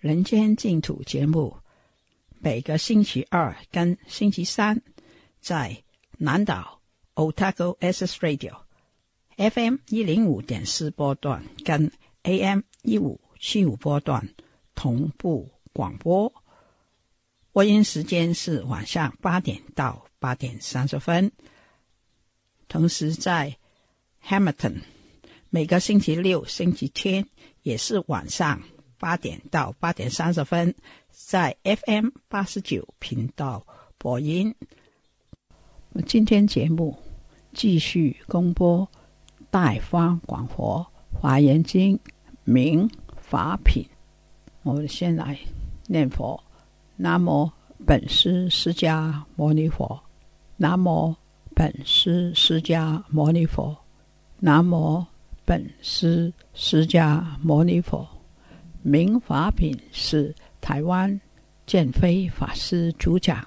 [0.00, 1.56] 人间净土》节目
[2.38, 4.80] 每个星期二跟星期三
[5.40, 5.82] 在
[6.18, 6.80] 南岛
[7.16, 8.54] Otago S S Radio
[9.36, 11.90] FM 一零五点四波段跟
[12.22, 14.28] AM 一五七五波段
[14.76, 16.32] 同步广播。
[17.50, 21.32] 播音时间是晚上八点到八点三十分。
[22.68, 23.56] 同时在
[24.24, 24.82] Hamilton
[25.50, 27.26] 每个星期六、星期天
[27.62, 28.62] 也是晚上
[28.98, 30.74] 八点到八点三十分，
[31.10, 33.64] 在 FM 八十九频道
[33.96, 34.54] 播音。
[36.06, 36.98] 今天节目
[37.52, 38.86] 继续公播
[39.50, 41.96] 《大方广佛华严经》
[42.44, 43.84] 明法品。
[44.62, 45.38] 我们先来
[45.86, 46.42] 念佛：
[46.96, 47.50] 南无
[47.86, 50.00] 本师释迦牟尼佛，
[50.56, 51.14] 南无。
[51.54, 53.76] 本师释迦牟尼佛，
[54.38, 55.04] 南无
[55.44, 58.08] 本师释迦牟尼佛。
[58.82, 61.20] 明法品是台湾
[61.66, 63.46] 建飞法师主讲。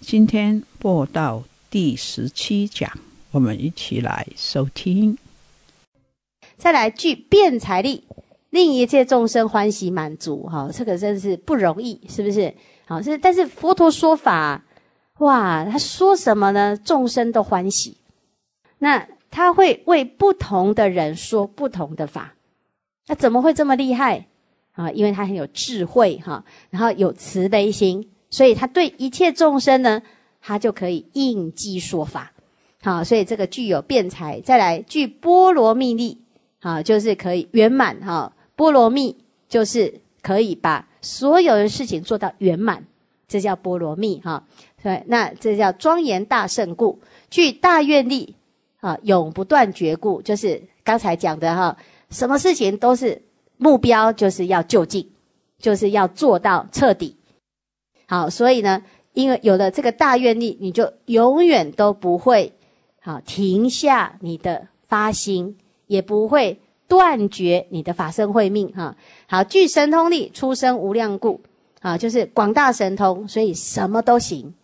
[0.00, 2.90] 今天播到第十七讲，
[3.30, 5.18] 我们一起来收听。
[6.56, 8.04] 再来具辩才力，
[8.50, 10.44] 令一切众生欢喜满足。
[10.48, 12.54] 哈，这个真是不容易，是不是？
[12.86, 14.64] 好，是但是佛陀说法。
[15.18, 16.76] 哇，他说什么呢？
[16.76, 17.98] 众生都欢喜。
[18.78, 22.34] 那他会为不同的人说不同的法，
[23.08, 24.26] 那怎么会这么厉害
[24.78, 24.90] 啊？
[24.92, 30.00] 因为他很有智慧哈，然后有慈悲心，所以他对一切众生呢，
[30.40, 32.32] 他就可以应机说法。
[32.80, 36.18] 好，所以这个具有辩才，再来具波罗蜜力，
[36.60, 38.32] 好，就是可以圆满哈。
[38.54, 39.16] 波罗蜜
[39.48, 42.84] 就是可以把所有的事情做到圆满，
[43.26, 44.44] 这叫波罗蜜哈。
[44.80, 47.00] 对，那这叫庄严大圣故，
[47.30, 48.36] 具大愿力，
[48.78, 51.76] 啊，永不断绝故，就是刚才讲的哈，
[52.10, 53.20] 什么事情都是
[53.58, 55.10] 目标，就是要就近，
[55.58, 57.16] 就是要做到彻底。
[58.06, 58.82] 好，所以呢，
[59.12, 62.54] 因为有了这个大愿力，你就永远都不会
[63.02, 68.96] 好停下你的发心，也不会断绝你的法身慧命哈。
[69.26, 71.42] 好，具神通力，出生无量故，
[71.80, 74.54] 啊，就是广大神通，所以什么都行。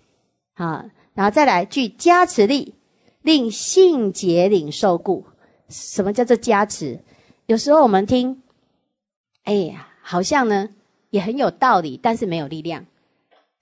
[0.55, 0.85] 好，
[1.15, 2.75] 然后再来具加持力，
[3.23, 5.25] 令性解领受故。
[5.69, 7.01] 什么叫做加持？
[7.47, 8.43] 有时候我们听，
[9.45, 10.69] 哎呀，好像呢
[11.11, 12.85] 也很有道理，但是没有力量，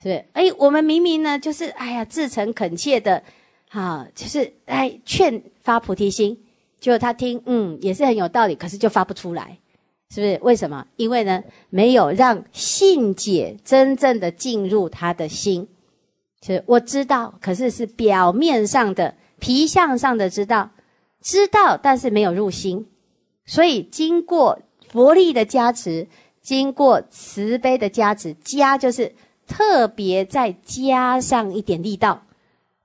[0.03, 0.25] 是不是？
[0.33, 3.23] 哎，我们明明呢就是哎呀至诚恳切的，
[3.69, 6.39] 哈，就是哎劝发菩提心，
[6.81, 9.59] 结果他听，嗯，也是很有道理，可是就发不出来，
[10.15, 10.39] 是不是？
[10.43, 10.87] 为什么？
[10.97, 15.69] 因为呢没有让信解真正的进入他的心。
[16.45, 20.71] 是我知道，可是是表面上的、皮相上的知道，
[21.21, 22.89] 知道，但是没有入心。
[23.47, 24.61] 所以经过
[24.93, 26.07] 佛力的加持，
[26.41, 29.13] 经过慈悲的加持，加就是
[29.49, 32.23] 特别再加上一点力道。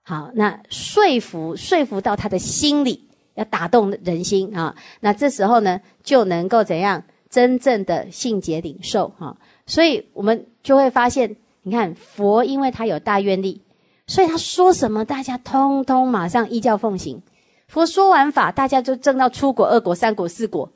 [0.03, 4.73] 好，那说服说服到他的心里，要打动人心啊。
[5.01, 9.37] 那这时候呢，就能够怎样真正的信解领受哈。
[9.65, 11.35] 所以我们就会发现。
[11.63, 13.61] 你看佛，因为他有大愿力，
[14.07, 17.21] 所以他说什么，大家通通马上依教奉行。
[17.67, 20.71] 佛说完法，大家就证到出国、二国、三国、四国。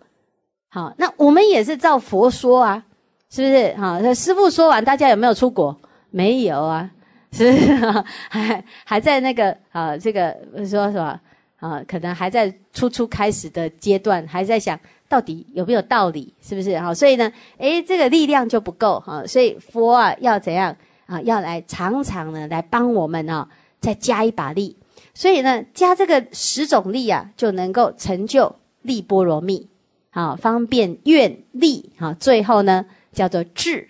[0.73, 2.81] 好，那我们也是照佛说啊，
[3.29, 3.75] 是不是？
[3.75, 5.77] 好，那师父说完，大家有没有出国？
[6.12, 6.89] 没有啊，
[7.33, 7.75] 是不是？
[8.31, 11.19] 还还在那个啊，这个说什么
[11.59, 11.83] 啊？
[11.85, 14.79] 可能还在初初开始的阶段，还在想。
[15.09, 16.33] 到底有没有道理？
[16.41, 16.79] 是不是？
[16.79, 19.21] 好，所以呢，诶，这个力量就不够哈。
[19.27, 20.73] 所以佛啊，要怎样
[21.06, 23.45] 啊，要来常常呢来帮我们啊，
[23.81, 24.77] 再加一把力。
[25.13, 29.68] 所以呢，加这个十种力啊，就能够成就力波罗蜜，
[30.11, 33.87] 好方便愿力，好最后呢叫做智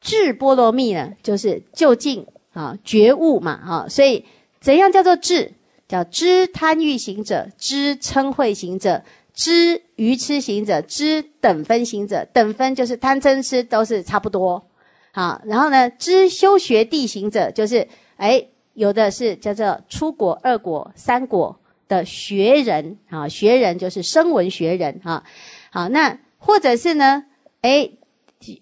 [0.00, 4.24] 智波罗蜜呢，就是就近啊觉悟嘛，哈，所以
[4.60, 5.52] 怎样叫做智？
[5.88, 9.02] 叫知贪欲行者，知嗔恚行者，
[9.34, 12.24] 知愚痴行者，知等分行者。
[12.32, 14.64] 等分就是贪嗔痴都是差不多，
[15.10, 21.58] 好，然后呢，知修学地行者，就是哎，有的是叫做出国、二国、三国
[21.90, 25.24] 的学人，啊，学人就是声闻学人，哈，
[25.70, 27.24] 好，那或者是呢，
[27.60, 27.90] 哎，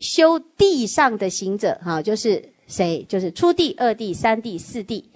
[0.01, 3.05] 修地上的行者，哈，就是谁？
[3.09, 5.11] 就是初地、二地、三地、四地。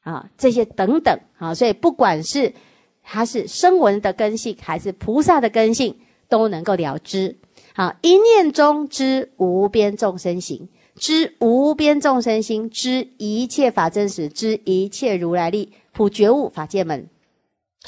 [0.00, 2.54] 啊，这些等等啊，所以不管是
[3.02, 5.94] 他是声闻的根性，还是菩萨的根性，
[6.30, 7.36] 都能够了知。
[7.74, 17.06] 好，一念中知无边众生行，知无边众生心，知一切法真实，知一切如来力，普觉悟法界门。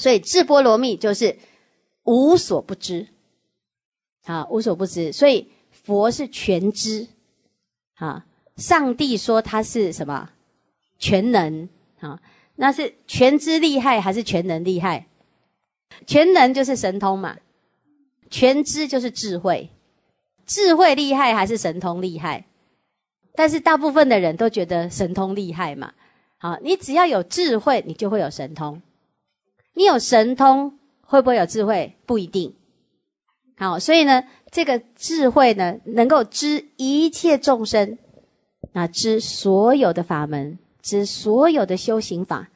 [0.01, 1.37] 所以智波罗蜜就是
[2.03, 3.07] 无所不知，
[4.23, 5.11] 啊，无所不知。
[5.13, 7.07] 所以佛是全知，
[7.95, 8.25] 啊，
[8.57, 10.31] 上帝说他是什么
[10.97, 11.69] 全能。
[11.99, 12.19] 啊，
[12.55, 15.05] 那是全知厉害还是全能厉害？
[16.07, 17.37] 全能就是神通嘛，
[18.31, 19.69] 全知就是智慧，
[20.47, 22.45] 智慧厉害还是神通厉害？
[23.35, 25.93] 但是大部分的人都觉得神通厉害嘛。
[26.39, 28.81] 好，你只要有智慧，你就会有神通。
[29.73, 31.95] 你有神通，会不会有智慧？
[32.05, 32.53] 不一定。
[33.57, 37.97] 好，所以呢，这个智慧呢，能够知一切众生，
[38.73, 40.57] 啊，知所有的法门。
[40.83, 42.49] 知所有的修行法，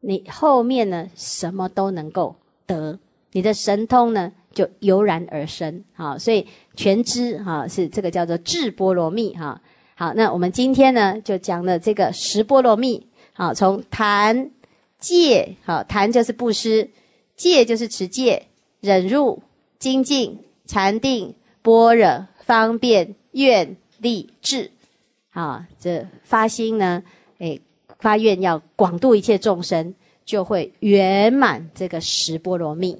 [0.00, 2.34] 你后面呢什么都能够
[2.66, 2.98] 得，
[3.32, 5.84] 你的神通呢就油然而生。
[5.92, 9.60] 好，所以全知哈是这个叫做智波罗蜜哈。
[9.94, 13.06] 好，那我们今天呢就讲了这个十波罗蜜。
[13.34, 14.50] 好，从谈
[14.98, 16.90] 戒，好谈就是布施，
[17.36, 18.46] 戒就是持戒、
[18.80, 19.42] 忍辱、
[19.78, 24.70] 精进、禅定、般若、方便、愿力、智。
[25.30, 27.02] 好，这发心呢，
[27.38, 27.58] 哎。
[27.98, 29.94] 发愿要广度一切众生，
[30.26, 32.98] 就会圆满这个十波罗蜜。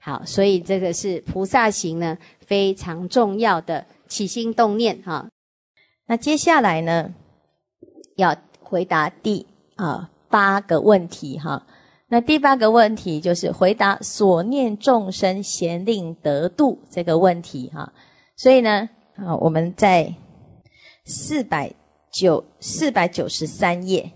[0.00, 5.30] 好，所以这个是菩萨行呢非常重要的起心动念哈。
[6.04, 7.14] 那接下来呢，
[8.16, 9.46] 要回答第
[9.76, 11.66] 啊八个问题哈。
[12.08, 17.92] 那第八个问题就是回答所念众生贤令得度这个问题哈。
[18.36, 20.14] 所以呢，啊我们在
[21.04, 21.72] 四百
[22.10, 24.10] 九四百九十三页。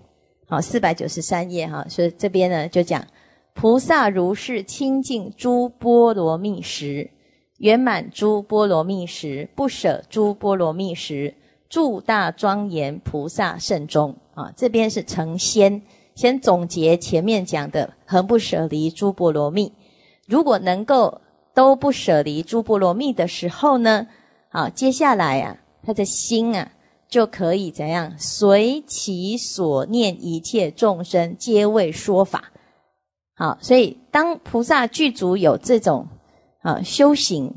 [0.48, 3.02] 好，四百九十三页哈，所以这边呢就讲，
[3.54, 7.10] 菩萨如是清净诸波罗蜜时，
[7.56, 11.34] 圆满诸波罗蜜时，不舍诸波罗蜜时，
[11.70, 14.52] 住大庄严菩萨圣中啊。
[14.54, 15.80] 这边是成仙，
[16.14, 19.72] 先总结前面讲的，恒不舍离诸波罗蜜。
[20.26, 21.20] 如果能够
[21.54, 24.06] 都不舍离诸波罗蜜的时候呢，
[24.48, 26.72] 好，接下来啊，他的心啊。
[27.08, 32.50] 就可以怎样随其所念一切众生皆为说法，
[33.34, 36.08] 好，所以当菩萨具足有这种
[36.62, 37.54] 啊修行，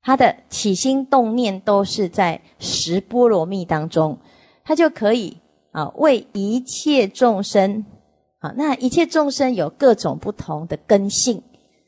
[0.00, 4.16] 他的起心动念都是在十波罗蜜当中，
[4.64, 5.36] 他就可以
[5.78, 7.84] 啊为一切众生
[8.38, 11.42] 啊，那一切众生有各种不同的根性，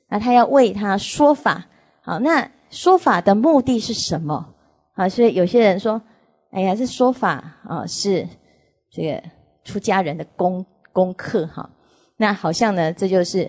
[0.09, 1.67] 那他要为他说法，
[2.03, 4.55] 好，那说法的目的是什么？
[4.95, 6.01] 啊，所以有些人说。
[6.53, 8.27] 哎呀，这说法啊是
[8.91, 9.23] 这个
[9.63, 11.71] 出家人的功功课哈。
[12.17, 13.49] 那好像呢，这就是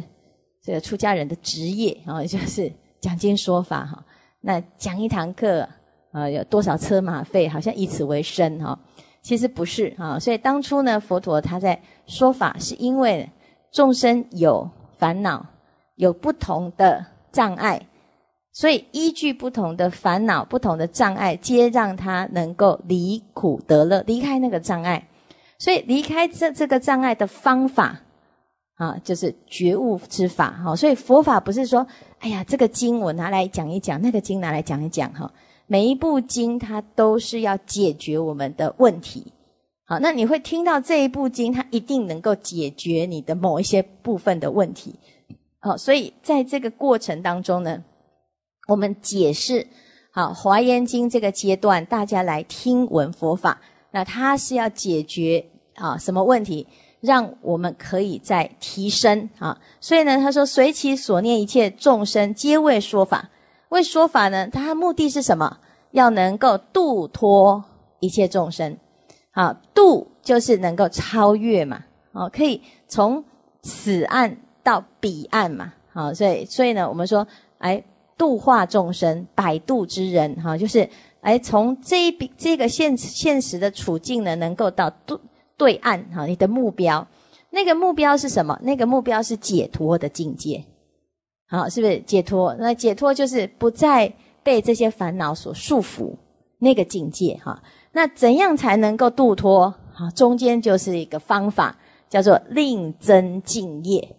[0.62, 4.06] 这个出家人的职业啊，就是讲经说法哈。
[4.42, 5.68] 那讲一堂课
[6.12, 7.48] 啊，有多少车马费？
[7.48, 8.80] 好像以此为生哈。
[9.22, 10.20] 其实不是啊。
[10.20, 13.30] 所以当初呢，佛陀他在说法，是因为
[13.72, 15.46] 众生有烦恼，
[15.96, 17.88] 有不同的障碍。
[18.54, 25.08] 所以，依据不同的烦恼、不同的障碍，皆让他能够离苦得乐，离开那个障碍。
[25.58, 27.98] 所以，离开这这个障碍的方法
[28.76, 30.52] 啊，就是觉悟之法。
[30.52, 31.88] 哈，所以佛法不是说，
[32.20, 35.10] 哎呀，这个经我拿来讲一讲，那个经拿来讲一讲。
[35.14, 35.32] 哈，
[35.68, 39.34] 每一部经它都是要解决我们的问题。
[39.86, 44.96] 好，那你会听到这一部经，它一定能够解决你的某一些部分的问题。
[45.60, 47.84] 好，所以在这个过程当中呢。
[48.68, 49.68] 我们解释
[50.12, 56.68] 好《华严经》这个阶段，大家来听闻佛法，那它是要解决啊什么问题，
[57.02, 59.60] 让我们可以再提升啊。
[59.82, 63.30] 所以呢，他说随其所念一切众生皆为说法，
[63.72, 65.58] 为说法呢，它的目的是什么？
[65.92, 67.62] 要能够度脱
[68.00, 68.78] 一切众生。
[69.34, 73.24] 啊，度就是能够超越嘛，哦，可以从
[73.62, 77.26] 此岸到彼岸嘛，好，所以所以呢，我们说，
[77.60, 77.82] 哎，
[78.18, 80.90] 度化众生，百度之人，哈，就是
[81.22, 85.18] 哎，从这一笔这个现现实的处境呢，能够到对
[85.56, 87.08] 对岸，哈，你的目标，
[87.52, 88.60] 那个目标是什么？
[88.64, 90.62] 那个目标是解脱的境界，
[91.52, 92.56] 好，是不是解脱？
[92.58, 96.14] 那解脱就是不再被这些烦恼所束缚，
[96.60, 97.62] 那个境界，哈。
[97.92, 99.66] 那怎样才能够度脱？
[99.94, 101.78] 啊，中间就是一个方法，
[102.10, 104.16] 叫做令增净业，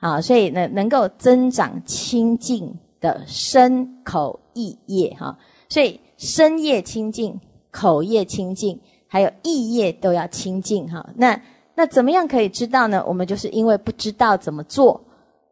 [0.00, 5.36] 啊，所以呢，能够增长清净的身口意业，哈，
[5.68, 7.38] 所以身业清净，
[7.70, 11.06] 口业清净，还有意业都要清净，哈。
[11.16, 11.38] 那
[11.74, 13.04] 那怎么样可以知道呢？
[13.06, 14.98] 我们就是因为不知道怎么做，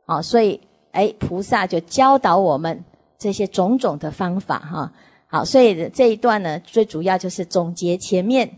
[0.06, 0.58] 啊，所以
[0.92, 2.84] 哎，菩萨就教导我们
[3.18, 4.92] 这些种种的方法，哈。
[5.26, 8.48] 好，所以这一段呢，最主要就是总结前面。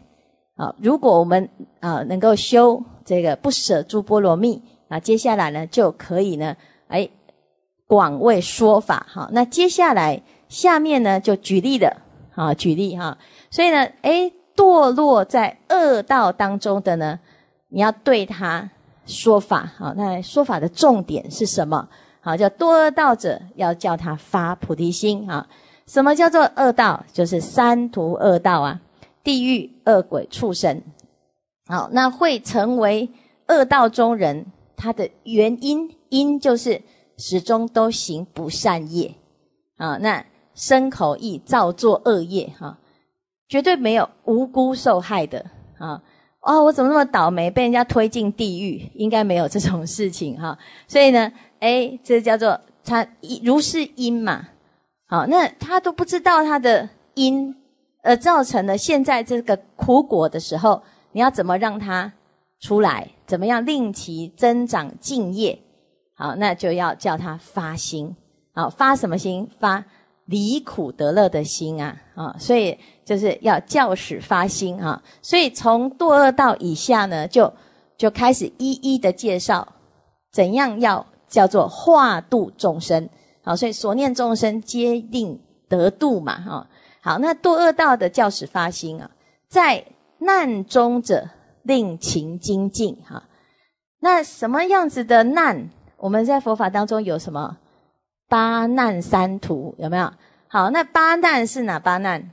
[0.57, 1.49] 啊，如果我们
[1.81, 6.57] 啊能够修这个不舍诸波罗蜜，啊接下来呢就可以呢，
[6.89, 7.09] 哎，
[7.87, 9.07] 广为说法。
[9.13, 12.03] 哈，那接下来下面呢就举例了。
[12.35, 13.17] 啊，举例哈。
[13.51, 17.19] 所以呢，哎，堕落在恶道当中的呢，
[17.69, 18.71] 你要对他
[19.07, 19.73] 说法。
[19.77, 21.89] 好，那说法的重点是什么？
[22.25, 25.31] 好，叫多恶道者要叫他发菩提心。
[25.31, 25.47] 啊。
[25.87, 27.05] 什么叫做恶道？
[27.13, 28.81] 就是三途恶道啊，
[29.23, 30.81] 地狱、恶鬼、畜生。
[31.67, 33.11] 好，那会成为
[33.49, 36.81] 恶道中人，他的原因因就是
[37.19, 39.15] 始终都行不善业
[39.77, 39.99] 啊。
[40.01, 42.79] 那身口意造作恶业哈，
[43.47, 45.45] 绝对没有无辜受害的
[45.77, 46.03] 啊。
[46.41, 48.91] 哦，我怎么那么倒霉，被人家推进地狱？
[48.95, 50.59] 应该没有这种事情哈。
[50.89, 53.07] 所以呢，哎，这叫做他
[53.43, 54.49] 如是因嘛。
[55.07, 57.55] 好，那他都不知道他的因，
[58.03, 60.83] 而造成了现在这个苦果的时候，
[61.13, 62.13] 你要怎么让他
[62.61, 63.09] 出来？
[63.27, 65.59] 怎么样令其增长敬业？
[66.15, 68.15] 好，那就要叫他发心。
[68.55, 69.49] 好，发什么心？
[69.59, 69.85] 发
[70.27, 71.97] 离苦得乐的心啊！
[72.15, 75.03] 啊，所以就是要教使发心啊。
[75.21, 77.53] 所以从堕恶道以下呢，就
[77.99, 79.67] 就开始一一的介绍
[80.33, 83.09] 怎样要叫做化度众生。
[83.43, 85.39] 好，所以所念众生皆令
[85.69, 86.67] 得度嘛，哈。
[87.03, 89.11] 好，那堕恶道的教使发心啊，
[89.49, 89.85] 在
[90.19, 91.29] 难中者
[91.63, 93.25] 令勤精进，哈。
[94.01, 95.69] 那什么样子的难？
[95.97, 97.59] 我们在佛法当中有什么
[98.29, 99.75] 八难三途？
[99.79, 100.13] 有没有？
[100.47, 102.31] 好，那八难是哪八难？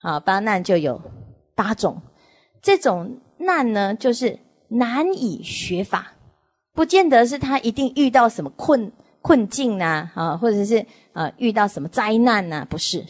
[0.00, 1.00] 好，八难就有
[1.54, 2.02] 八种。
[2.60, 6.13] 这种难呢，就是难以学法，
[6.74, 8.92] 不见得是他一定遇到什么困。
[9.26, 12.66] 困境呐，啊，或者是啊遇到什么灾难呐？
[12.68, 13.06] 不是，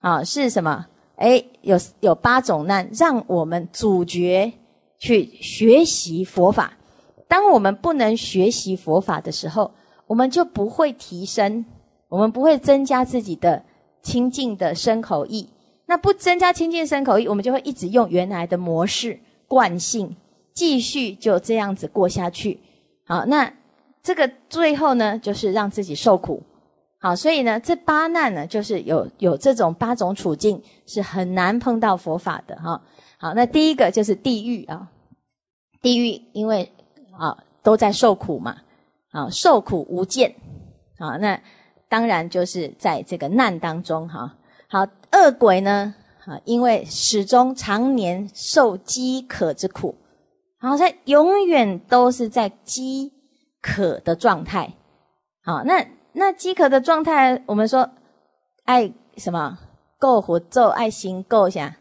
[0.00, 0.86] 啊是什么？
[1.16, 4.50] 哎，有有八种难，让我们主角
[4.98, 6.78] 去学习佛法。
[7.28, 9.72] 当我们不能学习佛法的时候，
[10.06, 11.66] 我们就不会提升，
[12.08, 13.62] 我们不会增加自己的
[14.02, 15.50] 清净的身口意。
[15.84, 20.16] 那不增加清净身口意，我们就会一直用原来的模式惯性，
[20.54, 22.58] 继续就这样子过下去。
[23.12, 23.52] 啊，那。
[24.04, 26.42] 这个最后呢，就是让自己受苦，
[26.98, 32.82] 好，所以呢，这八难呢，就是有有这种八种处境是很难碰到佛法的哈。
[33.16, 34.88] 好，那第一个就是地狱啊，
[35.80, 36.72] 地狱因为
[37.16, 38.56] 啊都在受苦嘛，
[39.12, 40.34] 啊受苦无间，
[40.98, 41.40] 啊那
[41.88, 44.34] 当然就是在这个难当中哈。
[44.66, 44.80] 好，
[45.12, 49.94] 恶鬼呢，啊因为始终常年受饥渴之苦，
[50.62, 53.12] 然后他永远都是在饥。
[53.64, 54.74] 渴的状态，
[55.44, 57.88] 好，那那饥渴的状态，我们说
[58.64, 59.56] 爱什么
[60.00, 61.76] 够活咒爱心够下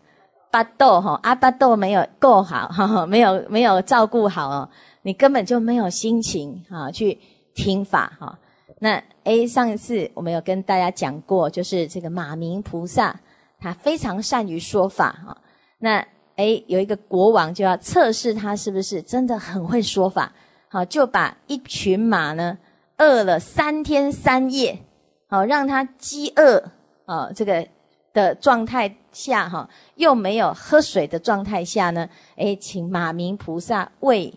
[0.51, 4.69] 巴豆哈阿巴豆没有够好 哈，没有没有照顾好哦，
[5.01, 7.17] 你根本就没有心情哈去
[7.55, 8.37] 听法哈。
[8.79, 13.19] 那 A 上一次我们有跟大家讲过，就是这个马明菩萨，
[13.59, 15.35] 他非常善于说法哈。
[15.79, 16.05] 那
[16.41, 20.33] 哎有一个国王就要测试他是不是真的很会说法。
[20.67, 22.57] 好，就把一群马呢
[22.97, 24.79] 饿了三天三夜，
[25.27, 26.63] 好让它饥饿
[27.05, 27.67] 啊，这个
[28.13, 34.33] 的状态下哈，又没有喝水的状态下呢，哎，请马明菩萨为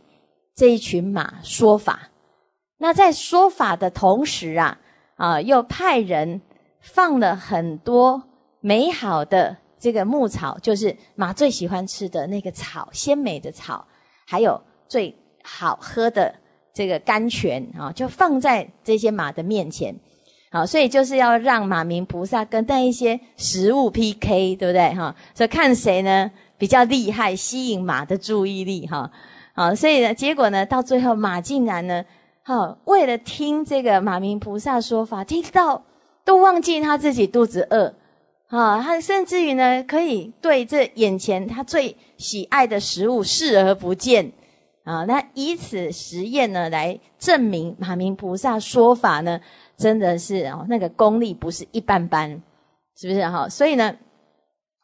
[0.55, 2.11] 这一群马说法。
[2.79, 4.79] 那在说法的同时啊，
[5.17, 6.43] 啊，又派人
[6.81, 8.25] 放了很多
[8.61, 13.87] 美好的这个牧草，就是马最喜欢吃的那个草，鲜美的草，
[14.25, 15.15] 还有最。
[15.47, 16.35] 好喝的
[16.73, 19.95] 这个甘泉啊，就放在这些马的面前，
[20.51, 25.15] 好，所以就是要让马明菩萨跟那一些食物 PK，对不对哈？
[25.35, 29.11] 所以看谁呢比较厉害，吸引马的注意力哈。
[29.55, 32.03] 好，所以呢，结果呢，到最后马竟然呢，
[32.43, 35.85] 好为了听这个马明菩萨说法，听到
[36.25, 37.95] 都忘记他自己肚子饿，
[38.49, 44.33] 啊，他甚至于呢，可以对这眼前他最喜爱的食物视而不见。
[44.85, 49.41] 啊，那以此实验呢，来证明马明菩萨说法呢，
[49.79, 52.43] 真的是哦，那个功力不是一般般，
[52.95, 53.49] 是不是哈？
[53.49, 53.97] 所以呢，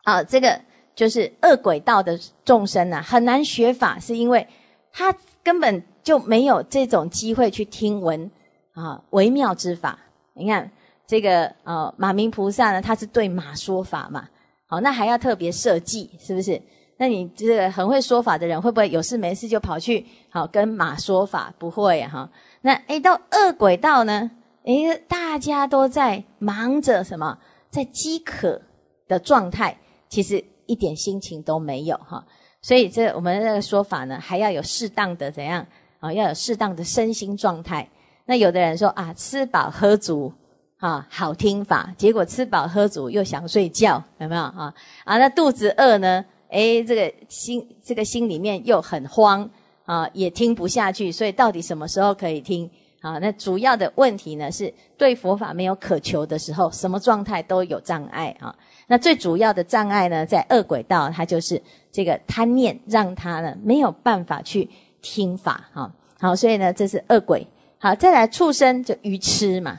[0.04, 0.58] 啊，这个
[0.94, 4.48] 就是恶鬼道的众生呐，很难学法，是因为
[4.90, 5.14] 他
[5.44, 8.30] 根本就没有这种机会去听闻
[8.72, 9.98] 啊微妙之法。
[10.32, 10.72] 你看
[11.10, 14.28] 这个呃，马明菩萨呢，他是对马说法嘛，
[14.66, 16.62] 好，那还要特别设计，是不是？
[16.98, 21.52] 那你这个很会说法的人，会不会有事没事就跑去好跟马说法？
[21.58, 22.30] 不会哈。
[22.60, 24.30] 那诶到恶鬼道呢？
[24.62, 27.36] 诶大家都在忙着什么？
[27.70, 28.62] 在饥渴
[29.08, 29.76] 的状态，
[30.08, 32.24] 其实一点心情都没有哈。
[32.62, 35.66] 所以这我们这个说法呢，还要有适当的怎样
[35.98, 36.12] 啊？
[36.12, 37.88] 要有适当的身心状态。
[38.26, 40.32] 那有的人说啊，吃饱喝足
[40.80, 41.94] 啊，好听法。
[41.96, 44.74] 结果吃饱喝足又想睡觉，有没有啊？
[45.04, 46.24] 啊，那肚子饿呢？
[46.48, 49.48] 哎，这个心，这个心里面又很慌
[49.84, 52.68] 啊，也听不下去，所以到底什么时候可以听
[53.02, 53.18] 啊？
[53.18, 58.52] 那主要的问题呢，是对佛法没有渴求的时候，什么状态都有障碍啊。
[58.88, 64.68] 那最主要的障碍呢，在恶鬼道，它就是这个贪念，让他呢没有办法去
[65.02, 65.92] 听法哈。
[66.18, 67.46] 好，所以呢，这是恶鬼。
[67.78, 69.78] 好，再来畜生就愚痴嘛。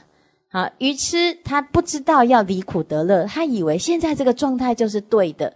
[0.52, 5.52] 好，愚痴他不知道要离苦得乐，他以为现在这个状态就是对的。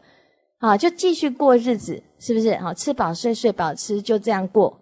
[0.58, 2.56] 啊，就继续过日子，是不是？
[2.56, 4.74] 好，吃饱睡，睡饱吃，就这样过。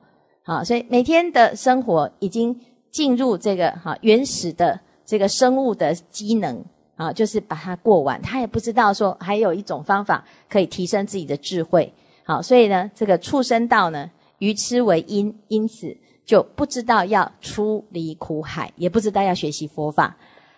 [0.44, 2.56] 好，所以每天的生活已经
[2.92, 8.22] 进入这个哈原始的这个生物的机能啊，就是把它过完。
[8.22, 11.92] 他也不知道说还有一种方法可以提升自己的智慧。
[12.22, 15.94] 好，所以呢，这个畜生道呢，愚痴为因，因此
[16.24, 20.16] 就不知道要出离苦海，也不知道要学习佛法。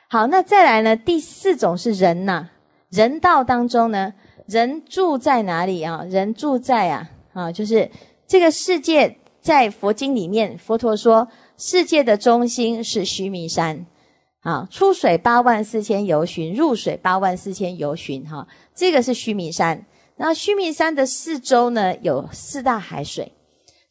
[0.09, 2.49] 好，那再来呢，第四种是人呐，
[2.91, 4.15] 人道当中呢。
[4.47, 6.05] 人住在哪里啊？
[6.09, 7.91] 人住在啊啊，就是
[8.29, 13.85] 这个世界，在佛经里面，佛陀说，世界的中心是须弥山，
[14.43, 19.85] 啊，出水八万四千由旬，入水八万四千由旬，哈，这个是须弥山。
[20.17, 23.33] 然后须弥山的四周呢，有四大海水，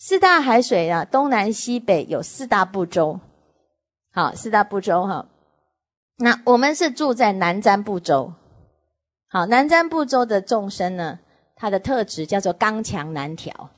[0.07, 3.19] 四大海水啊，东南西北有四大部洲，
[4.13, 5.25] 好，四大部洲哈。
[6.17, 8.31] 那我们是住在南瞻部洲。
[9.29, 11.17] 好，南瞻部洲的众生呢，
[11.55, 13.71] 他的特质叫做刚强难调，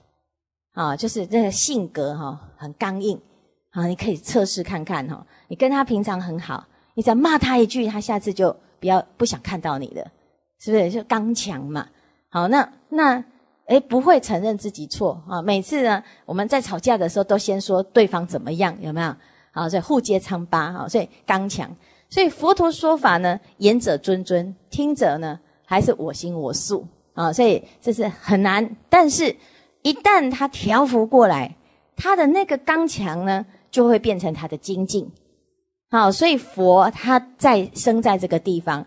[0.73, 3.21] 啊，就是这个性格哈很刚硬，
[3.69, 10.05] 啊，你可以测试看看哈，你跟他平常很好，你再骂他一句，他下次就不要不想看到你了，
[10.59, 10.91] 是不是？
[10.91, 11.87] 就刚强嘛。
[12.29, 13.23] 好，那那
[13.67, 19.15] 诶不会承认自己错啊，每次呢我们在吵架的时候都先说对方怎么样，有没有？
[19.51, 21.73] 好，所以互揭疮疤，哈，所以刚强。
[22.09, 25.39] 所以佛陀说法呢，言者谆谆，听者呢。
[25.69, 28.77] 还是我行我素啊，所以这是很难。
[28.87, 29.35] 但是，
[29.81, 31.57] 一旦他调伏过来，
[31.93, 35.11] 他的那个刚强呢，就会变成他的精进。
[35.89, 38.85] 好，所以佛他在生在这个地方，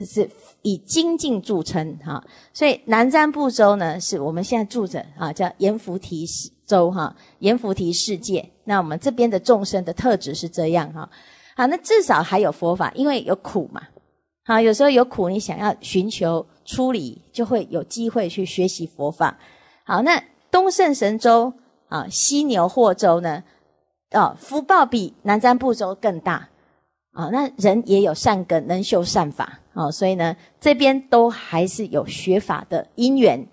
[0.00, 0.28] 是
[0.62, 1.98] 以精进著称。
[2.04, 6.26] 哈，所以南瞻部洲呢，是我们现在住着啊，叫阎浮提
[6.66, 8.50] 洲哈，阎浮提世界。
[8.64, 11.08] 那我们这边的众生的特质是这样哈。
[11.56, 13.82] 好，那至少还有佛法，因为有苦嘛。
[14.44, 19.38] 好，有时候有苦，你想要寻求出离，就会有机会去学习佛法。
[19.84, 21.52] 好，那东胜神州
[21.88, 23.44] 啊，西牛霍州呢？
[24.12, 26.48] 哦，福报比南瞻部洲更大
[27.12, 27.28] 啊。
[27.30, 33.46] 那人也有善根，能修善法啊，所以呢，这边都还是有学法的因缘。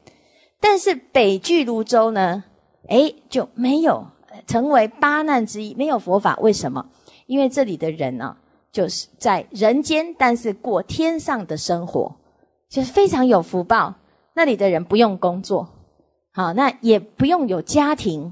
[0.60, 2.44] 但是北俱泸州呢，
[2.88, 4.06] 诶，就没有
[4.48, 6.38] 成为八难之一，没有佛法。
[6.42, 6.86] 为什么？
[7.28, 8.36] 因为这里的人呢？
[8.72, 12.16] 就是在人间，但是过天上的生活，
[12.70, 13.96] 就是非常有福报。
[14.36, 15.68] 那里的人不用工作，
[16.32, 18.32] 好，那也不用有家庭，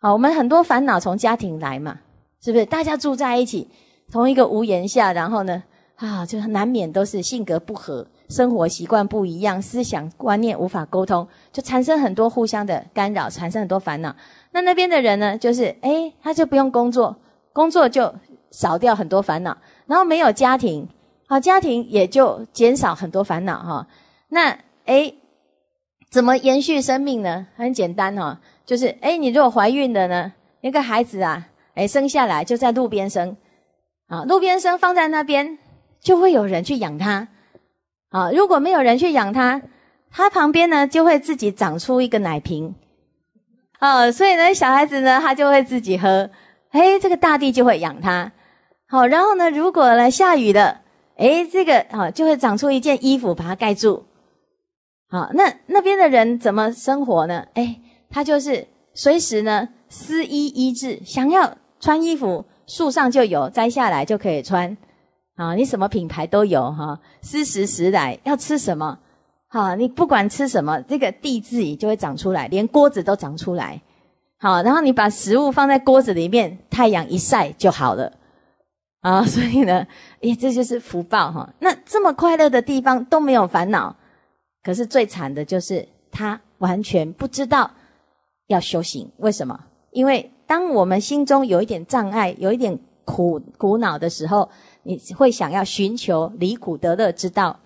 [0.00, 2.00] 好，我们很多烦恼从家庭来嘛，
[2.42, 2.66] 是不是？
[2.66, 3.68] 大家住在一起，
[4.10, 5.62] 同一个屋檐下，然后呢，
[5.96, 14.14] 啊，就难免都是性格不合，生活习惯不一样，思想观念无法沟通，就产生很多互相的干扰，产生很多烦恼。
[14.52, 17.16] 那那边的人呢，就是哎，他就不用工作，
[17.52, 18.14] 工作就。
[18.52, 19.54] 少掉很多烦恼，
[19.86, 20.88] 然后没有家庭，
[21.26, 23.86] 好，家庭也就减少很多烦恼哈。
[24.28, 25.14] 那诶，
[26.08, 27.48] 怎么延续生命呢？
[27.54, 33.36] 很简单哈，就是诶，你如果怀孕了呢，一个孩子啊，诶，生下来就在路边生，
[34.08, 35.58] 啊，路边生放在那边，
[36.00, 37.28] 就会有人去养它，
[38.10, 39.62] 啊，如果没有人去养它，
[40.10, 42.74] 它旁边呢就会自己长出一个奶瓶，
[43.78, 46.30] 啊，所以呢，小孩子呢他就会自己喝，
[46.70, 48.32] 哎，这个大地就会养它。
[48.88, 50.82] 好，然后呢，如果呢下雨了，
[51.16, 54.04] 哎，这个啊就会长出一件衣服把它盖住。
[55.08, 57.46] 好，那那边的人怎么生活呢？
[57.54, 64.76] 哎，他就是随时呢思衣衣制，想要穿衣服，树上就有，摘下来就可以穿。
[65.36, 68.98] 啊，你什么品牌都有哈，思时时来，要吃什么？
[69.48, 73.80] 好，你不管吃什么，这个地自己就会长出来，连锅子都长出来。
[74.38, 78.12] 好，然后你把食物放在锅子里面，太阳一晒就好了。
[79.00, 79.86] 啊， 所以呢，
[80.20, 81.48] 诶，这就是福报哈。
[81.60, 83.94] 那这么快乐的地方都没有烦恼，
[84.62, 87.70] 可是最惨的就是他完全不知道
[88.48, 89.10] 要修行。
[89.18, 89.58] 为什么？
[89.92, 94.48] 因为当我们心中有一点障碍，有一点苦苦恼的时候，
[94.84, 97.58] 你会想要寻求离苦得乐之道。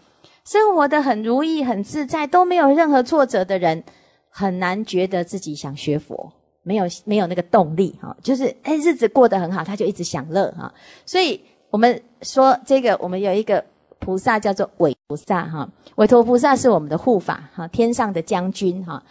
[0.44, 3.84] 生活的很如意、很自在，都没有任何挫折的人，
[4.28, 6.32] 很难觉得自己想学佛。
[6.62, 10.70] 没有没有那个动力哈，就是哎日子过得很好，他就一直享乐哈。
[11.06, 11.40] 所以
[11.70, 13.64] 我们说这个，我们有一个
[13.98, 15.66] 菩萨叫做韦菩萨哈，
[15.96, 19.02] 韦陀菩萨是我们的护法哈，天上的将军哈，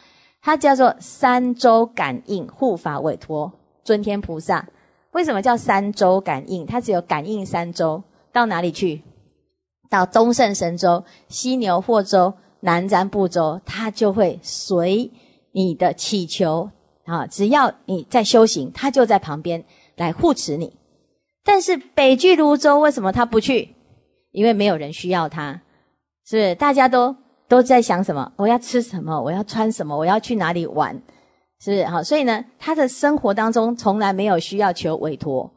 [0.41, 3.51] 他叫做三周感应护法韦陀
[3.89, 4.67] 尊天菩萨。
[5.13, 6.63] 为什么叫三周感应？
[6.63, 9.01] 他只有感应三周，到哪里去？
[9.89, 15.09] 到东胜神州、西牛霍州、南瞻部洲，他就会随
[15.53, 16.69] 你的祈求。
[17.05, 20.71] 啊，只要你在修行，他就在旁边来护持你。
[21.43, 23.73] 但是北俱泸州为什么他不去？
[24.31, 25.63] 因为没有人需要他，
[26.27, 26.53] 是不是？
[26.53, 27.15] 大家都
[27.47, 28.31] 都在想什么？
[28.35, 29.19] 我要吃什么？
[29.19, 29.97] 我要穿什么？
[29.97, 31.01] 我要去哪里玩？
[31.61, 31.85] 是不是？
[31.85, 35.51] 好，所以呢，他的生活当中从来没有需要求委托。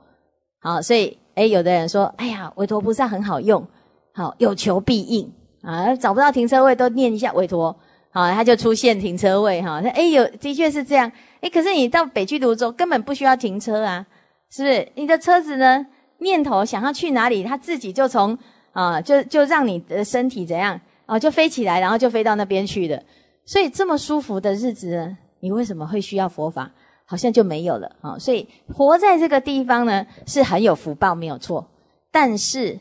[0.60, 3.66] 好，所以诶，有的人说，哎呀，委托菩萨很好用，
[4.12, 7.76] 好有求必应啊，找不到停车位都念一下委托，
[8.10, 9.80] 好，他就出现停车位哈。
[9.94, 11.10] 哎，有的确是这样。
[11.40, 14.06] 哎，可是你到北区泸州根本不需要停车啊，
[14.50, 14.88] 是不是？
[14.94, 15.86] 你的车子呢？
[16.18, 18.38] 念头想要去哪里，它自己就从
[18.70, 23.02] 啊，就就让你的身体怎样啊，就飞起来，然后就飞到那边去的。
[23.44, 26.70] 所以这么舒服的日子，你为什么会需要佛法？
[27.04, 28.16] 好像就没有了啊。
[28.16, 31.66] 所以活在这个地方呢，是很有福报，没有错。
[32.12, 32.78] 但是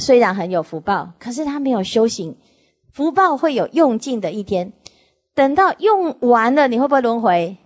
[0.00, 2.34] 虽然很有福报，可是他没有修行，
[2.90, 4.72] 福报会有用尽的一天。
[5.34, 7.56] 等到用完了，你会不会轮回？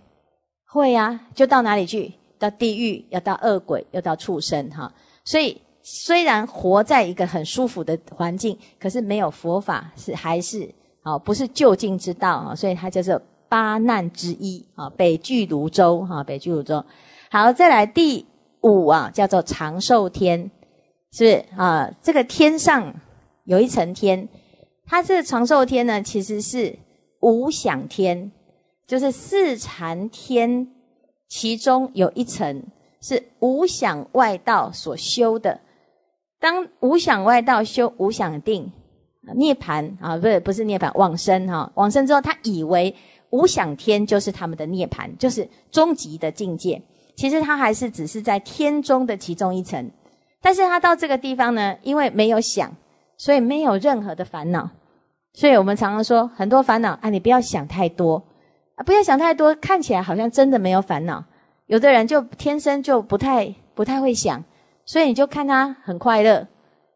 [0.67, 2.11] 会呀，就到哪里去？
[2.37, 4.93] 到地狱，要到恶鬼，要到畜生哈。
[5.23, 10.69] 所以虽然活在一个很舒服的环境，可是没有佛法是还是
[11.01, 12.53] 好，不是就近之道啊。
[12.53, 14.89] 所以它叫做八难之一啊。
[14.89, 16.83] 北俱泸州哈，北俱泸州。
[17.29, 18.25] 好，再来第
[18.61, 20.51] 五啊，叫做长寿天，
[21.11, 21.91] 是啊？
[22.01, 22.93] 这个天上
[23.43, 24.27] 有一层天，
[24.85, 26.77] 它这个长寿天呢，其实是
[27.21, 28.31] 无想天。
[28.87, 30.67] 就是四禅天，
[31.27, 32.63] 其中有一层
[33.01, 35.59] 是无想外道所修的。
[36.39, 38.71] 当无想外道修无想定、
[39.35, 42.93] 涅盘啊，不是不是涅盘往生哈，往生之后，他以为
[43.35, 46.81] 无想天就是他们的涅盘，就是终极的境界。
[47.15, 49.91] 其实他还是只是在天中的其中一层。
[50.41, 52.71] 但是他到这个地方呢，因为没有想，
[53.17, 54.69] 所以没有任何的烦恼。
[55.33, 58.23] 所以我们常常说，很多烦恼啊，你不要想太多。
[58.75, 61.23] 啊，不要想太多，看起来好像真的没有烦恼。
[61.67, 64.43] 有的人就天生就不太不太会想，
[64.85, 66.47] 所以你就看他很快乐，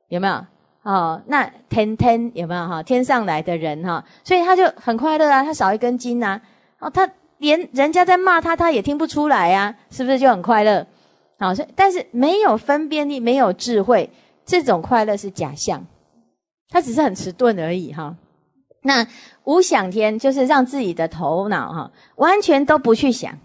[0.08, 0.46] 有没有？
[0.84, 2.82] 哦，那天天有没有哈？
[2.82, 6.40] 天上来的人哈，所以他就很快乐啊，他少一根筋呐。
[6.80, 10.86] 哦，他连人家在骂他，他也听不出来啊，是不是就很快乐？
[11.38, 14.10] 好，但是没有分辨力，没有智慧，
[14.46, 15.86] 这种快乐是假象，
[16.70, 18.16] 他只是很迟钝而已哈。
[18.82, 19.06] 那
[19.44, 23.38] 无想天就是让自己的头脑哈完全都不去想，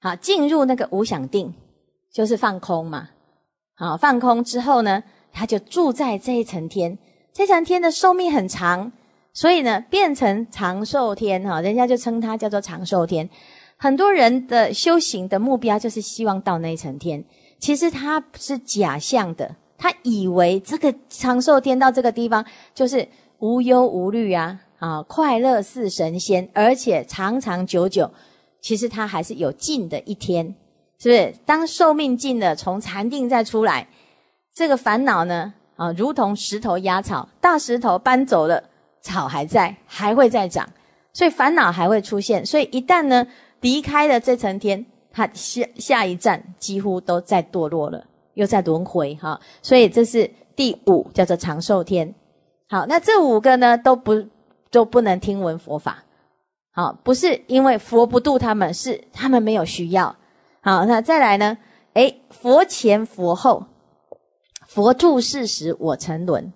[0.00, 1.52] 好进入那个无想定，
[2.10, 3.10] 就是放空嘛。
[3.74, 6.98] 好放空之后呢，他就住在这一层天，
[7.32, 8.92] 这层天的寿命很长，
[9.32, 13.28] 所以呢变成长寿天哈，人家就称它叫做长寿天。
[13.76, 17.24] 很多人的修行的目标就是希望到那一层天，
[17.58, 23.08] 其实它是假象的，他以为这个长寿天到这个地方就是。
[23.42, 28.08] 无忧无虑啊，啊，快乐似神仙，而且长长久久。
[28.60, 30.54] 其实他还是有尽的一天，
[30.96, 31.34] 是不是？
[31.44, 33.88] 当寿命尽了，从禅定再出来，
[34.54, 38.62] 这个烦恼呢，啊，如同石头压草，大石头搬走了，
[39.00, 40.68] 草还在，还会再长，
[41.12, 42.44] 所以烦恼还会出现。
[42.44, 43.26] 所以一旦呢
[43.60, 49.40] 离开了这层天，它下下一站几乎都在堕落了，又在轮回哈。
[49.62, 52.14] 所以这是第五，叫做长寿天。
[52.68, 54.26] 好，那这五个呢都不
[54.70, 56.04] 都不能听闻佛法。
[56.72, 60.16] 好，不是因为佛不度他们，是他们没有需要。
[60.60, 61.56] 好，那再来呢？
[61.94, 63.66] 哎，佛前佛后，
[64.72, 66.50] 佛住世时我沉沦。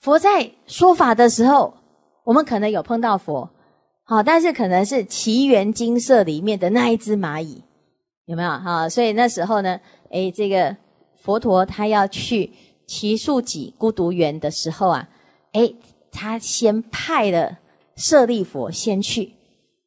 [0.00, 1.72] 佛在说法的时候，
[2.24, 3.48] 我们可能有碰到佛，
[4.02, 7.62] 好，但是可能是奇缘金色里面的那一只蚂蚁，
[8.24, 8.50] 有没有？
[8.50, 9.78] 哈，所以那时候呢，
[10.10, 10.76] 哎，这个
[11.14, 12.50] 佛陀他要去
[12.88, 15.08] 奇树己孤独园的时候啊，
[15.52, 15.72] 哎，
[16.10, 17.58] 他先派了
[17.94, 19.34] 舍利佛先去，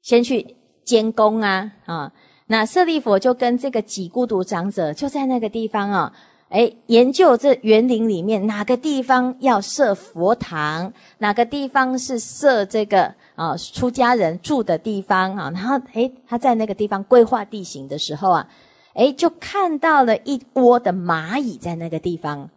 [0.01, 2.13] 先去监工啊，啊，
[2.47, 6.13] 那舍利佛就跟这个几孤独长者就在那个地方啊。
[6.55, 15.51] 哎，研究这园林里面哪个地方要设佛堂，哪个地方是设这个啊出家人住的地方啊？
[15.53, 18.47] 然后哎，他在那个地方规划地形的时候啊，
[18.93, 22.49] 哎，就看到了一窝的蚂蚁在那个地方。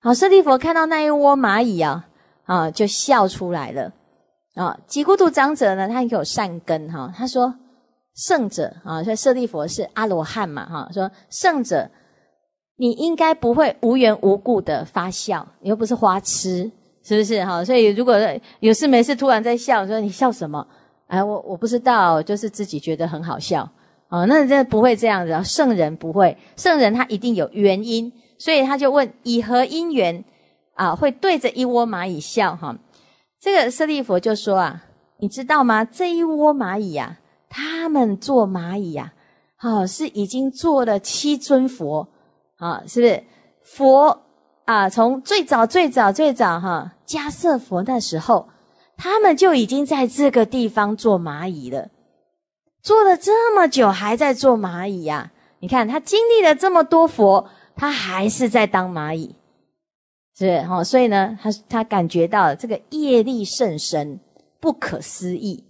[0.00, 2.06] 好，舍利佛看到那一窝蚂蚁啊，
[2.44, 3.92] 啊，就笑出来了。
[4.54, 7.52] 啊，吉孤独长者呢，他有善根哈，他说
[8.14, 11.90] 圣者啊，所以舍利佛是阿罗汉嘛哈，说圣者。
[12.80, 16.70] 你应该不会无缘无故的发笑，你又不是花痴，
[17.02, 17.62] 是不是哈？
[17.62, 18.16] 所以如果
[18.60, 20.66] 有事没事突然在笑，说你笑什么？
[21.06, 23.68] 哎，我我不知道，就是自己觉得很好笑
[24.08, 24.24] 哦。
[24.24, 30.24] 那这不会这样子，圣人不会，圣人他一定有原因，所以他就问以何因缘
[30.72, 32.74] 啊，会对着一窝蚂蚁笑哈？
[33.38, 34.82] 这个舍利佛就说啊，
[35.18, 35.84] 你知道吗？
[35.84, 37.18] 这一窝蚂蚁呀，
[37.50, 39.12] 他们做蚂蚁呀，
[39.56, 42.08] 好是已经做了七尊佛。
[42.60, 43.24] 啊，是不是
[43.62, 44.22] 佛
[44.66, 44.88] 啊？
[44.88, 48.48] 从最早、最早、最早哈，迦瑟佛那时候，
[48.96, 51.88] 他们就已经在这个地方做蚂蚁了，
[52.82, 55.32] 做了这么久，还在做蚂蚁呀？
[55.60, 59.34] 你看他经历了这么多佛，他还是在当蚂蚁，
[60.36, 60.84] 是哈？
[60.84, 64.20] 所以呢，他他感觉到这个业力甚深，
[64.60, 65.64] 不可思议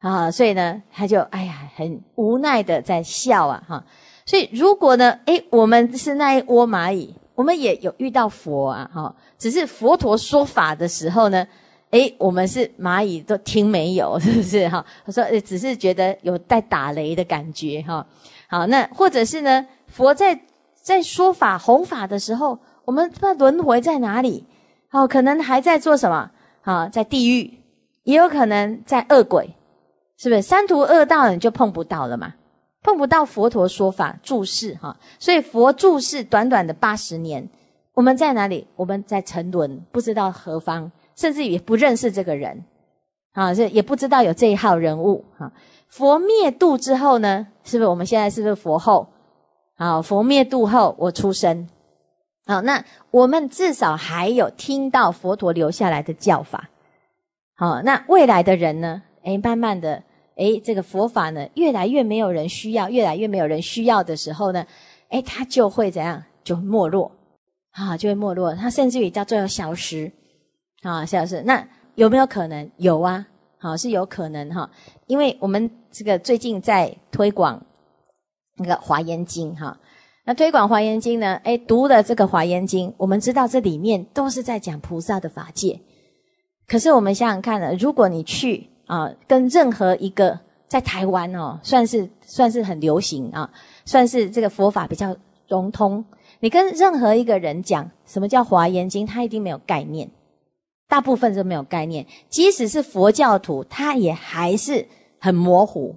[0.00, 0.28] 啊！
[0.30, 3.84] 所以呢，他就哎呀，很无奈的在笑啊，哈。
[4.30, 11.44] 所以，如果呢，诶，我们是那一窝蚂蚁，我们也有遇到佛啊，哈，只是佛陀说法的时候呢，
[11.90, 14.86] 诶，我们是蚂蚁都听没有， 是不是哈？
[15.04, 18.06] 他说，只是觉得有带打雷的感觉，哈，
[18.46, 20.40] 好，那或者是呢，佛在
[20.80, 24.44] 在说法弘法的时候，我们不知道轮回在哪里，
[24.92, 26.30] 哦，可能还在做什么，
[26.62, 27.58] 啊，在地狱，
[28.04, 29.56] 也有可能在恶鬼，
[30.16, 30.42] 是不是？
[30.42, 32.34] 三途恶道你就碰不到了嘛？
[32.82, 37.46] 碰不到佛陀说法注释哈，所以佛注释短短的八十年，
[37.92, 38.66] 我们在哪里？
[38.76, 42.64] 我们在沉沦，不知道何方，甚至也不认识这个人，
[43.32, 45.52] 啊，这也不知道有这一号人物哈。
[45.88, 49.08] 佛灭度之后呢，是不是我们现在是不是佛后？
[49.76, 51.68] 好，佛灭度后我出生，
[52.46, 56.70] 好，那我们至少还有听到佛陀留下来的教法，
[57.56, 59.02] 好，那未来的人呢？
[59.24, 60.02] 诶，慢慢的。
[60.36, 64.66] 哎，这个佛法呢，越来越没有人需要，越来越没有人需要的时候呢，
[65.08, 66.22] 哎，它就会怎样？
[66.42, 67.12] 就没落，
[67.72, 68.54] 啊，就会没落。
[68.54, 70.10] 它甚至于叫做消失，
[70.82, 71.42] 啊，消失。
[71.42, 71.62] 那
[71.96, 72.70] 有没有可能？
[72.78, 73.26] 有啊，
[73.58, 74.70] 好，是有可能哈。
[75.06, 77.62] 因为我们这个最近在推广
[78.56, 79.78] 那个华严经哈，
[80.24, 85.78] 那推广华严经呢，哎，读了这个华严经，我们知道这里面都是在讲菩萨的法界。
[86.66, 88.69] 可是我们想想看呢，如果你去。
[88.90, 93.48] 啊，跟任何一个在台湾哦，算是算是很流行啊，
[93.84, 96.04] 算是这个佛法比较融通。
[96.40, 100.10] 你跟任何一个人讲什么叫华严经，他一定没有概念，
[100.88, 102.04] 大部分都没有概念。
[102.28, 104.84] 即使是佛教徒，他也还是
[105.20, 105.94] 很模糊。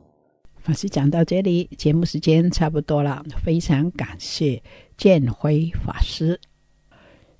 [0.60, 4.62] 法师讲到这里，节目时间差不多了，非常感谢
[4.97, 6.39] 建辉法师。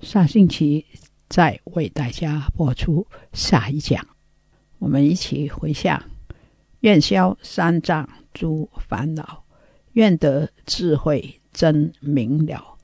[0.00, 0.84] 下星期
[1.28, 4.13] 再为大家播出下一讲。
[4.84, 5.98] 我们一起回向：
[6.80, 9.42] 愿消三藏诸烦恼，
[9.94, 12.76] 愿得智慧真明了，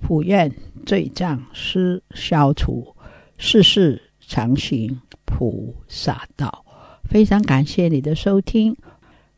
[0.00, 0.52] 普愿
[0.84, 2.96] 罪障失消除，
[3.38, 6.64] 世世常行菩萨道。
[7.04, 8.76] 非常感谢你的收听，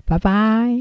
[0.07, 0.81] 拜拜。